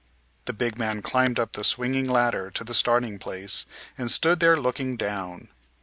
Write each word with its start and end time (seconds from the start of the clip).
The 0.45 0.53
big 0.53 0.79
man 0.79 1.03
climbed 1.03 1.37
up 1.39 1.53
the 1.53 1.63
swinging 1.63 2.07
ladder 2.07 2.49
to 2.49 2.63
the 2.63 2.73
starting 2.73 3.19
place, 3.19 3.67
and 3.99 4.09
stood 4.09 4.39
there 4.39 4.57
looking 4.57 4.97
down. 4.97 5.49